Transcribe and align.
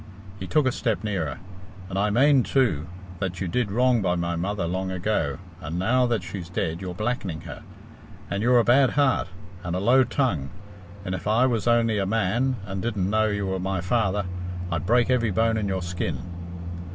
He 0.39 0.47
took 0.47 0.65
a 0.65 0.71
step 0.71 1.03
nearer. 1.03 1.37
"And 1.87 1.99
I 1.99 2.09
mane, 2.09 2.41
too, 2.41 2.87
that 3.19 3.39
you 3.39 3.47
did 3.47 3.69
wrong 3.71 4.01
by 4.01 4.15
my 4.15 4.35
mother 4.35 4.65
long 4.65 4.89
ago, 4.89 5.37
and 5.61 5.77
now 5.77 6.07
that 6.07 6.23
she's 6.23 6.49
dead 6.49 6.81
you're 6.81 6.95
blackening 6.95 7.41
her; 7.41 7.61
and 8.27 8.41
you're 8.41 8.57
a 8.57 8.63
bad 8.63 8.89
heart, 8.97 9.27
and 9.63 9.75
a 9.75 9.79
low 9.79 10.03
tongue, 10.03 10.49
and 11.05 11.13
if 11.13 11.27
I 11.27 11.45
was 11.45 11.67
only 11.67 11.99
a 11.99 12.07
man, 12.07 12.55
and 12.65 12.81
didn't 12.81 13.11
know 13.11 13.27
you 13.27 13.45
were 13.45 13.59
my 13.59 13.79
father, 13.79 14.25
I'd 14.71 14.87
break 14.87 15.11
every 15.11 15.29
bone 15.29 15.55
in 15.55 15.67
your 15.67 15.83
skin." 15.83 16.17